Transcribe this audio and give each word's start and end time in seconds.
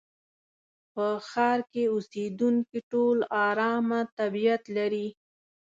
په 0.93 1.05
ښار 1.29 1.59
کې 1.71 1.83
اوسېدونکي 1.93 2.79
ټول 2.91 3.17
ارامه 3.47 3.99
طبيعت 4.19 4.63
لري. 4.77 5.07